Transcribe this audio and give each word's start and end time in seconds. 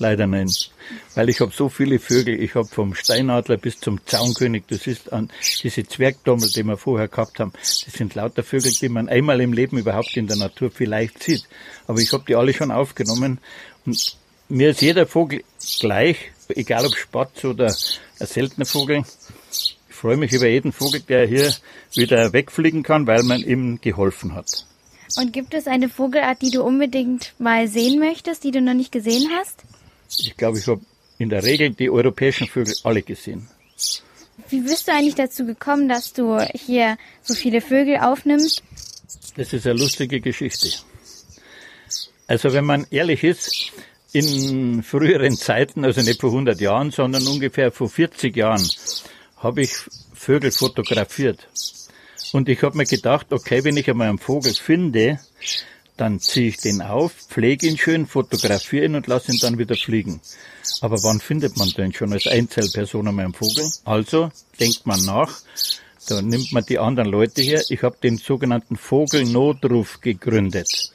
Leider 0.00 0.26
nein. 0.26 0.50
Weil 1.14 1.28
ich 1.28 1.40
habe 1.40 1.52
so 1.54 1.68
viele 1.68 1.98
Vögel. 1.98 2.42
Ich 2.42 2.54
habe 2.54 2.66
vom 2.66 2.94
Steinadler 2.94 3.58
bis 3.58 3.80
zum 3.80 4.00
Zaunkönig, 4.06 4.64
das 4.66 4.86
ist 4.86 5.12
an 5.12 5.28
diese 5.62 5.86
Zwergdommel, 5.86 6.48
die 6.48 6.62
wir 6.62 6.78
vorher 6.78 7.06
gehabt 7.06 7.38
haben. 7.38 7.52
Das 7.52 7.84
sind 7.92 8.14
lauter 8.14 8.42
Vögel, 8.42 8.72
die 8.72 8.88
man 8.88 9.10
einmal 9.10 9.42
im 9.42 9.52
Leben 9.52 9.76
überhaupt 9.76 10.16
in 10.16 10.26
der 10.26 10.38
Natur 10.38 10.70
vielleicht 10.70 11.22
sieht. 11.22 11.46
Aber 11.86 12.00
ich 12.00 12.14
habe 12.14 12.24
die 12.26 12.34
alle 12.34 12.54
schon 12.54 12.70
aufgenommen. 12.70 13.40
Und 13.84 14.16
mir 14.48 14.70
ist 14.70 14.80
jeder 14.80 15.06
Vogel 15.06 15.44
gleich, 15.80 16.32
egal 16.48 16.86
ob 16.86 16.96
Spatz 16.96 17.44
oder 17.44 17.66
ein 17.66 18.26
seltener 18.26 18.64
Vogel. 18.64 19.04
Ich 19.50 19.76
freue 19.94 20.16
mich 20.16 20.32
über 20.32 20.48
jeden 20.48 20.72
Vogel, 20.72 21.00
der 21.00 21.26
hier 21.26 21.54
wieder 21.94 22.32
wegfliegen 22.32 22.82
kann, 22.82 23.06
weil 23.06 23.22
man 23.22 23.42
ihm 23.42 23.82
geholfen 23.82 24.34
hat. 24.34 24.64
Und 25.18 25.34
gibt 25.34 25.52
es 25.52 25.66
eine 25.66 25.90
Vogelart, 25.90 26.40
die 26.40 26.50
du 26.50 26.62
unbedingt 26.62 27.34
mal 27.38 27.68
sehen 27.68 27.98
möchtest, 27.98 28.44
die 28.44 28.50
du 28.50 28.62
noch 28.62 28.72
nicht 28.72 28.92
gesehen 28.92 29.28
hast? 29.38 29.62
Ich 30.18 30.36
glaube, 30.36 30.58
ich 30.58 30.66
habe 30.66 30.80
in 31.18 31.28
der 31.28 31.44
Regel 31.44 31.70
die 31.70 31.90
europäischen 31.90 32.48
Vögel 32.48 32.74
alle 32.84 33.02
gesehen. 33.02 33.48
Wie 34.48 34.60
bist 34.60 34.88
du 34.88 34.92
eigentlich 34.92 35.14
dazu 35.14 35.44
gekommen, 35.44 35.88
dass 35.88 36.12
du 36.12 36.38
hier 36.54 36.96
so 37.22 37.34
viele 37.34 37.60
Vögel 37.60 37.98
aufnimmst? 37.98 38.62
Das 39.36 39.52
ist 39.52 39.66
eine 39.66 39.78
lustige 39.78 40.20
Geschichte. 40.20 40.70
Also 42.26 42.52
wenn 42.52 42.64
man 42.64 42.86
ehrlich 42.90 43.22
ist, 43.22 43.72
in 44.12 44.82
früheren 44.82 45.36
Zeiten, 45.36 45.84
also 45.84 46.00
nicht 46.00 46.20
vor 46.20 46.30
100 46.30 46.60
Jahren, 46.60 46.90
sondern 46.90 47.26
ungefähr 47.26 47.70
vor 47.70 47.88
40 47.88 48.36
Jahren, 48.36 48.66
habe 49.36 49.62
ich 49.62 49.72
Vögel 50.14 50.50
fotografiert. 50.50 51.46
Und 52.32 52.48
ich 52.48 52.62
habe 52.62 52.76
mir 52.76 52.84
gedacht, 52.84 53.32
okay, 53.32 53.64
wenn 53.64 53.76
ich 53.76 53.88
einmal 53.88 54.08
einen 54.08 54.18
Vogel 54.18 54.52
finde, 54.54 55.20
dann 56.00 56.18
ziehe 56.18 56.48
ich 56.48 56.56
den 56.56 56.80
auf, 56.80 57.12
pflege 57.12 57.66
ihn 57.66 57.76
schön, 57.76 58.06
fotografiere 58.06 58.86
ihn 58.86 58.94
und 58.94 59.06
lasse 59.06 59.32
ihn 59.32 59.38
dann 59.42 59.58
wieder 59.58 59.76
fliegen. 59.76 60.22
Aber 60.80 60.96
wann 61.02 61.20
findet 61.20 61.58
man 61.58 61.68
den 61.70 61.92
schon 61.92 62.14
als 62.14 62.26
Einzelperson 62.26 63.06
einmal 63.06 63.26
einen 63.26 63.34
Vogel? 63.34 63.70
Also 63.84 64.30
denkt 64.58 64.86
man 64.86 65.04
nach, 65.04 65.40
da 66.08 66.22
nimmt 66.22 66.52
man 66.52 66.64
die 66.64 66.78
anderen 66.78 67.10
Leute 67.10 67.42
her. 67.42 67.62
Ich 67.68 67.82
habe 67.82 67.98
den 68.02 68.16
sogenannten 68.16 68.76
Vogelnotruf 68.76 70.00
gegründet. 70.00 70.92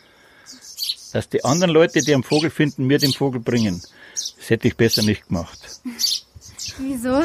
Dass 1.13 1.29
die 1.29 1.45
anderen 1.45 1.71
Leute, 1.71 2.01
die 2.01 2.13
einen 2.13 2.23
Vogel 2.23 2.49
finden, 2.49 2.87
mir 2.87 2.97
den 2.97 3.13
Vogel 3.13 3.41
bringen. 3.41 3.81
Das 4.13 4.49
hätte 4.49 4.67
ich 4.67 4.75
besser 4.75 5.03
nicht 5.03 5.27
gemacht. 5.27 5.59
Wieso? 6.79 7.23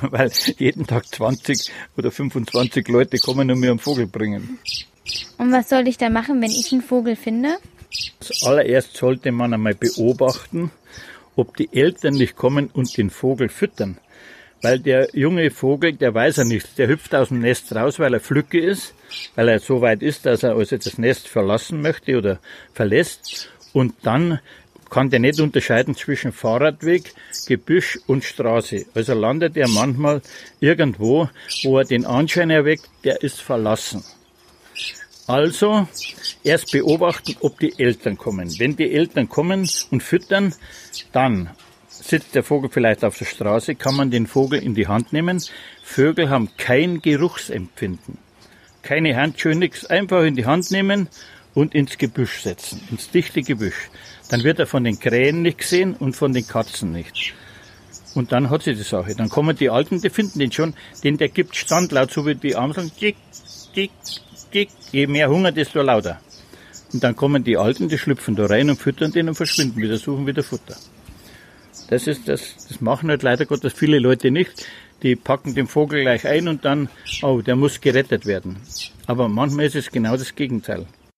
Weil 0.00 0.30
jeden 0.58 0.86
Tag 0.86 1.06
20 1.06 1.72
oder 1.96 2.12
25 2.12 2.86
Leute 2.86 3.18
kommen 3.18 3.50
und 3.50 3.58
mir 3.58 3.70
einen 3.70 3.80
Vogel 3.80 4.06
bringen. 4.06 4.60
Und 5.38 5.52
was 5.52 5.68
soll 5.68 5.86
ich 5.88 5.98
da 5.98 6.10
machen, 6.10 6.40
wenn 6.40 6.50
ich 6.50 6.72
einen 6.72 6.82
Vogel 6.82 7.16
finde? 7.16 7.56
Zuallererst 8.20 8.96
sollte 8.96 9.32
man 9.32 9.54
einmal 9.54 9.74
beobachten, 9.74 10.70
ob 11.36 11.56
die 11.56 11.68
Eltern 11.72 12.14
nicht 12.14 12.36
kommen 12.36 12.70
und 12.72 12.96
den 12.96 13.10
Vogel 13.10 13.48
füttern. 13.48 13.98
Weil 14.62 14.80
der 14.80 15.08
junge 15.12 15.50
Vogel, 15.50 15.92
der 15.92 16.14
weiß 16.14 16.36
ja 16.36 16.44
nichts. 16.44 16.74
Der 16.74 16.88
hüpft 16.88 17.14
aus 17.14 17.28
dem 17.28 17.40
Nest 17.40 17.74
raus, 17.74 17.98
weil 17.98 18.14
er 18.14 18.20
Flücke 18.20 18.58
ist, 18.58 18.94
weil 19.34 19.48
er 19.48 19.60
so 19.60 19.80
weit 19.82 20.02
ist, 20.02 20.26
dass 20.26 20.42
er 20.42 20.56
also 20.56 20.76
das 20.76 20.98
Nest 20.98 21.28
verlassen 21.28 21.82
möchte 21.82 22.16
oder 22.16 22.40
verlässt. 22.72 23.50
Und 23.72 23.94
dann 24.02 24.40
kann 24.88 25.10
der 25.10 25.20
nicht 25.20 25.40
unterscheiden 25.40 25.94
zwischen 25.94 26.32
Fahrradweg, 26.32 27.12
Gebüsch 27.46 27.98
und 28.06 28.24
Straße. 28.24 28.86
Also 28.94 29.14
landet 29.14 29.56
er 29.56 29.68
manchmal 29.68 30.22
irgendwo, 30.60 31.28
wo 31.64 31.78
er 31.78 31.84
den 31.84 32.06
Anschein 32.06 32.50
erweckt, 32.50 32.88
der 33.04 33.22
ist 33.22 33.40
verlassen. 33.40 34.02
Also 35.26 35.88
erst 36.44 36.70
beobachten, 36.70 37.36
ob 37.40 37.58
die 37.58 37.74
Eltern 37.78 38.16
kommen. 38.16 38.58
Wenn 38.58 38.76
die 38.76 38.92
Eltern 38.92 39.28
kommen 39.28 39.68
und 39.90 40.02
füttern, 40.02 40.54
dann 41.12 41.50
sitzt 41.88 42.34
der 42.34 42.44
Vogel 42.44 42.70
vielleicht 42.70 43.04
auf 43.04 43.18
der 43.18 43.24
Straße, 43.24 43.74
kann 43.74 43.96
man 43.96 44.10
den 44.10 44.26
Vogel 44.26 44.62
in 44.62 44.74
die 44.74 44.86
Hand 44.86 45.12
nehmen. 45.12 45.42
Vögel 45.82 46.30
haben 46.30 46.50
kein 46.56 47.02
Geruchsempfinden. 47.02 48.18
Keine 48.82 49.16
Handschuhe, 49.16 49.56
nichts. 49.56 49.84
Einfach 49.86 50.22
in 50.22 50.36
die 50.36 50.46
Hand 50.46 50.70
nehmen 50.70 51.08
und 51.54 51.74
ins 51.74 51.98
Gebüsch 51.98 52.42
setzen, 52.42 52.80
ins 52.90 53.10
dichte 53.10 53.42
Gebüsch. 53.42 53.90
Dann 54.30 54.44
wird 54.44 54.60
er 54.60 54.66
von 54.66 54.84
den 54.84 55.00
Krähen 55.00 55.42
nicht 55.42 55.58
gesehen 55.58 55.94
und 55.94 56.14
von 56.14 56.32
den 56.32 56.46
Katzen 56.46 56.92
nicht. 56.92 57.34
Und 58.14 58.30
dann 58.32 58.50
hat 58.50 58.62
sie 58.62 58.74
die 58.74 58.82
Sache. 58.82 59.14
Dann 59.14 59.28
kommen 59.28 59.56
die 59.56 59.70
Alten, 59.70 60.00
die 60.00 60.10
finden 60.10 60.38
den 60.38 60.52
schon, 60.52 60.74
denn 61.02 61.16
der 61.16 61.28
gibt 61.28 61.56
Standlaut, 61.56 62.12
so 62.12 62.26
wie 62.26 62.34
die 62.34 62.54
Amseln. 62.54 62.92
Tick, 62.96 63.16
tick, 63.74 63.90
tick. 64.50 64.70
Je 64.92 65.06
mehr 65.06 65.28
Hunger, 65.28 65.52
desto 65.52 65.82
lauter. 65.82 66.20
Und 66.92 67.02
dann 67.02 67.16
kommen 67.16 67.44
die 67.44 67.56
Alten, 67.56 67.88
die 67.88 67.98
schlüpfen 67.98 68.36
da 68.36 68.46
rein 68.46 68.70
und 68.70 68.80
füttern 68.80 69.12
den 69.12 69.28
und 69.28 69.34
verschwinden 69.34 69.80
wieder, 69.80 69.96
suchen 69.96 70.26
wieder 70.26 70.42
Futter. 70.42 70.76
Das 71.88 72.06
ist 72.06 72.28
das, 72.28 72.68
das 72.68 72.80
machen 72.80 73.10
halt 73.10 73.22
leider 73.22 73.46
Gottes 73.46 73.72
viele 73.72 73.98
Leute 73.98 74.30
nicht. 74.30 74.66
Die 75.02 75.14
packen 75.14 75.54
den 75.54 75.66
Vogel 75.66 76.02
gleich 76.02 76.26
ein 76.26 76.48
und 76.48 76.64
dann, 76.64 76.88
oh, 77.22 77.42
der 77.42 77.54
muss 77.54 77.80
gerettet 77.80 78.24
werden. 78.26 78.56
Aber 79.06 79.28
manchmal 79.28 79.66
ist 79.66 79.76
es 79.76 79.90
genau 79.90 80.16
das 80.16 80.34
Gegenteil. 80.34 80.86